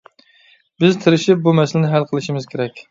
بىز 0.85 0.97
تىرىشىپ 1.05 1.45
بۇ 1.47 1.55
مەسىلىنى 1.61 1.95
ھەل 1.95 2.11
قىلىشىمىز 2.13 2.55
كېرەك. 2.55 2.77